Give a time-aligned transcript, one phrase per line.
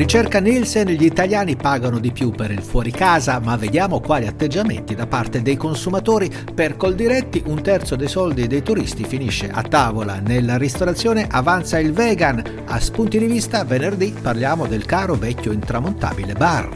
[0.00, 4.94] Ricerca Nielsen, gli italiani pagano di più per il fuori casa, ma vediamo quali atteggiamenti
[4.94, 6.32] da parte dei consumatori.
[6.54, 10.18] Per Coldiretti un terzo dei soldi dei turisti finisce a tavola.
[10.18, 12.42] Nella ristorazione avanza il vegan.
[12.64, 16.70] A spunti di vista venerdì parliamo del caro vecchio intramontabile bar.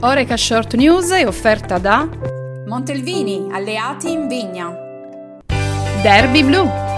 [0.00, 2.08] Oreca Short News è offerta da
[2.66, 4.74] Montelvini, alleati in vigna.
[6.00, 6.91] Derby Blu.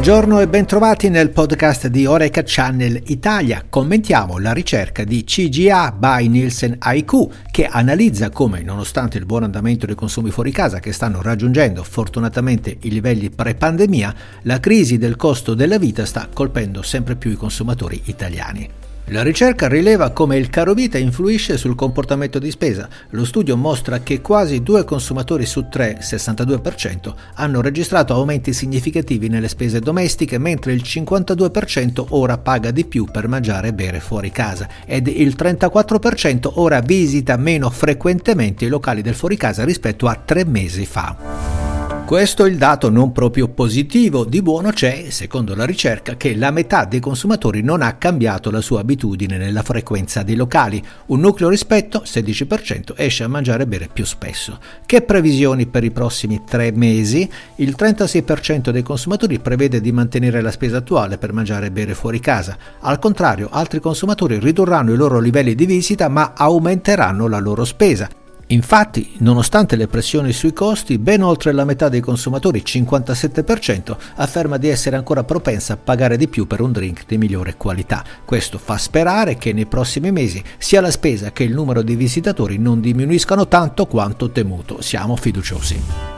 [0.00, 3.62] Buongiorno e bentrovati nel podcast di Oreca Channel Italia.
[3.68, 9.84] Commentiamo la ricerca di CGA by Nielsen IQ che analizza come, nonostante il buon andamento
[9.84, 14.14] dei consumi fuori casa che stanno raggiungendo fortunatamente i livelli pre-pandemia,
[14.44, 18.89] la crisi del costo della vita sta colpendo sempre più i consumatori italiani.
[19.12, 22.88] La ricerca rileva come il caro vita influisce sul comportamento di spesa.
[23.10, 29.48] Lo studio mostra che quasi due consumatori su tre, 62%, hanno registrato aumenti significativi nelle
[29.48, 34.68] spese domestiche, mentre il 52% ora paga di più per mangiare e bere fuori casa
[34.86, 40.44] ed il 34% ora visita meno frequentemente i locali del fuori casa rispetto a tre
[40.44, 41.69] mesi fa.
[42.10, 44.24] Questo è il dato non proprio positivo.
[44.24, 48.60] Di buono c'è, secondo la ricerca, che la metà dei consumatori non ha cambiato la
[48.60, 50.82] sua abitudine nella frequenza dei locali.
[51.06, 54.58] Un nucleo rispetto, 16%, esce a mangiare e bere più spesso.
[54.84, 57.30] Che previsioni per i prossimi tre mesi?
[57.58, 62.18] Il 36% dei consumatori prevede di mantenere la spesa attuale per mangiare e bere fuori
[62.18, 62.58] casa.
[62.80, 68.08] Al contrario, altri consumatori ridurranno i loro livelli di visita ma aumenteranno la loro spesa.
[68.52, 74.68] Infatti, nonostante le pressioni sui costi, ben oltre la metà dei consumatori, 57%, afferma di
[74.68, 78.02] essere ancora propensa a pagare di più per un drink di migliore qualità.
[78.24, 82.58] Questo fa sperare che nei prossimi mesi sia la spesa che il numero di visitatori
[82.58, 84.80] non diminuiscano tanto quanto temuto.
[84.82, 86.09] Siamo fiduciosi.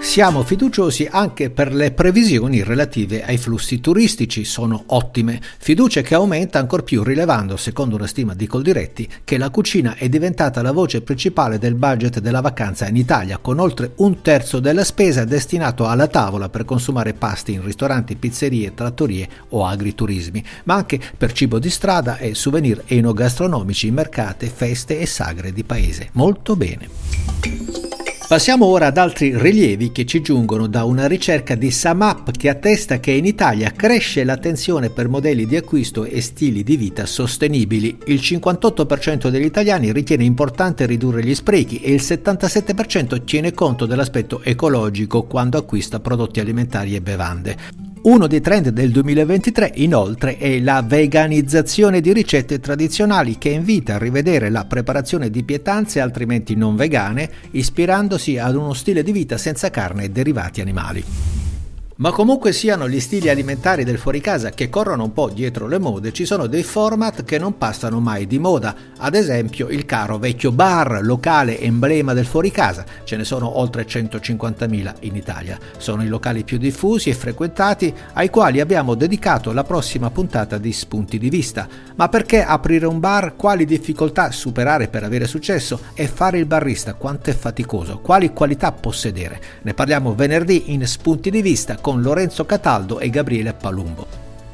[0.00, 6.58] Siamo fiduciosi anche per le previsioni relative ai flussi turistici, sono ottime, fiducia che aumenta
[6.58, 11.02] ancor più rilevando, secondo una stima di Coldiretti, che la cucina è diventata la voce
[11.02, 16.06] principale del budget della vacanza in Italia, con oltre un terzo della spesa destinato alla
[16.06, 21.70] tavola per consumare pasti in ristoranti, pizzerie, trattorie o agriturismi, ma anche per cibo di
[21.70, 26.08] strada e souvenir enogastronomici, mercate, feste e sagre di paese.
[26.12, 27.77] Molto bene.
[28.28, 33.00] Passiamo ora ad altri rilievi che ci giungono da una ricerca di SumUp che attesta
[33.00, 37.96] che in Italia cresce l'attenzione per modelli di acquisto e stili di vita sostenibili.
[38.04, 44.42] Il 58% degli italiani ritiene importante ridurre gli sprechi e il 77% tiene conto dell'aspetto
[44.42, 47.87] ecologico quando acquista prodotti alimentari e bevande.
[48.02, 53.98] Uno dei trend del 2023 inoltre è la veganizzazione di ricette tradizionali che invita a
[53.98, 59.70] rivedere la preparazione di pietanze altrimenti non vegane, ispirandosi ad uno stile di vita senza
[59.70, 61.37] carne e derivati animali.
[62.00, 66.12] Ma comunque siano gli stili alimentari del fuoricasa che corrono un po' dietro le mode,
[66.12, 70.52] ci sono dei format che non passano mai di moda, ad esempio il caro vecchio
[70.52, 75.58] bar, locale emblema del fuoricasa, ce ne sono oltre 150.000 in Italia.
[75.76, 80.72] Sono i locali più diffusi e frequentati ai quali abbiamo dedicato la prossima puntata di
[80.72, 81.66] Spunti di Vista.
[81.96, 83.34] Ma perché aprire un bar?
[83.34, 85.80] Quali difficoltà superare per avere successo?
[85.94, 87.98] E fare il barista quanto è faticoso?
[87.98, 89.40] Quali qualità possedere?
[89.62, 94.06] Ne parliamo venerdì in Spunti di Vista con Lorenzo Cataldo e Gabriele Palumbo.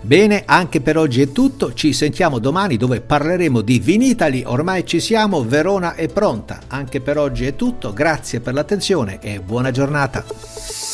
[0.02, 5.00] Bene, anche per oggi è tutto, ci sentiamo domani dove parleremo di Vinitali, ormai ci
[5.00, 6.60] siamo, Verona è pronta.
[6.68, 10.93] Anche per oggi è tutto, grazie per l'attenzione e buona giornata.